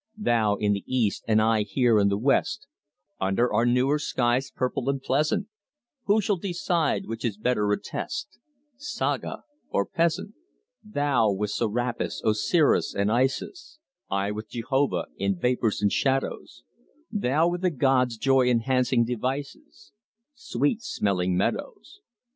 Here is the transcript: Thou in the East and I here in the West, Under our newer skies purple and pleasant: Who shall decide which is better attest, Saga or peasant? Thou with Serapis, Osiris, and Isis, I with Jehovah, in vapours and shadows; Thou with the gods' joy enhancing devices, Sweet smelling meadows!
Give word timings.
Thou 0.17 0.55
in 0.55 0.73
the 0.73 0.83
East 0.87 1.23
and 1.27 1.39
I 1.39 1.61
here 1.61 1.99
in 1.99 2.07
the 2.07 2.17
West, 2.17 2.65
Under 3.19 3.53
our 3.53 3.67
newer 3.67 3.99
skies 3.99 4.49
purple 4.49 4.89
and 4.89 4.99
pleasant: 4.99 5.45
Who 6.05 6.21
shall 6.21 6.37
decide 6.37 7.05
which 7.05 7.23
is 7.23 7.37
better 7.37 7.71
attest, 7.71 8.39
Saga 8.77 9.43
or 9.69 9.85
peasant? 9.85 10.33
Thou 10.83 11.31
with 11.31 11.51
Serapis, 11.51 12.19
Osiris, 12.25 12.95
and 12.95 13.11
Isis, 13.11 13.77
I 14.09 14.31
with 14.31 14.49
Jehovah, 14.49 15.05
in 15.17 15.37
vapours 15.37 15.83
and 15.83 15.91
shadows; 15.91 16.63
Thou 17.11 17.49
with 17.49 17.61
the 17.61 17.69
gods' 17.69 18.17
joy 18.17 18.49
enhancing 18.49 19.05
devices, 19.05 19.91
Sweet 20.33 20.81
smelling 20.81 21.37
meadows! 21.37 21.99